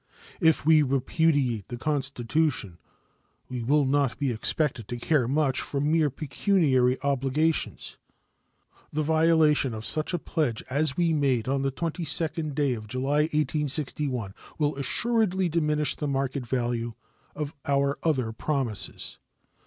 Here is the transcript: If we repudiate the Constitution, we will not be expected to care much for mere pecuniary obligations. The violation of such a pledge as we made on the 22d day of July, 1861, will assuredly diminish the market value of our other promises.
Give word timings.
If 0.39 0.65
we 0.65 0.81
repudiate 0.81 1.67
the 1.67 1.77
Constitution, 1.77 2.79
we 3.47 3.61
will 3.61 3.85
not 3.85 4.17
be 4.17 4.31
expected 4.31 4.87
to 4.87 4.97
care 4.97 5.27
much 5.27 5.61
for 5.61 5.79
mere 5.79 6.09
pecuniary 6.09 6.97
obligations. 7.03 7.99
The 8.91 9.03
violation 9.03 9.75
of 9.75 9.85
such 9.85 10.11
a 10.15 10.17
pledge 10.17 10.63
as 10.71 10.97
we 10.97 11.13
made 11.13 11.47
on 11.47 11.61
the 11.61 11.71
22d 11.71 12.55
day 12.55 12.73
of 12.73 12.87
July, 12.87 13.29
1861, 13.31 14.33
will 14.57 14.75
assuredly 14.75 15.47
diminish 15.47 15.93
the 15.95 16.07
market 16.07 16.47
value 16.47 16.95
of 17.35 17.53
our 17.67 17.99
other 18.03 18.31
promises. 18.31 19.19